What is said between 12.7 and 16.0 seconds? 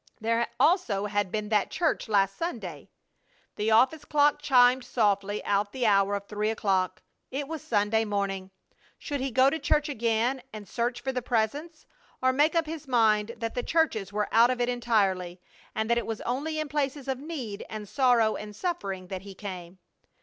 mind that the churches were out of it entirely and that